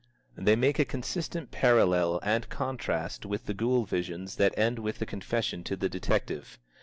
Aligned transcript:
They 0.35 0.55
make 0.55 0.79
a 0.79 0.83
consistent 0.85 1.51
parallel 1.51 2.19
and 2.23 2.49
contrast 2.49 3.23
with 3.23 3.45
the 3.45 3.53
ghoul 3.53 3.85
visions 3.85 4.37
that 4.37 4.57
end 4.57 4.79
with 4.79 4.97
the 4.97 5.05
confession 5.05 5.63
to 5.65 5.75
the 5.75 5.89
detective. 5.89 6.57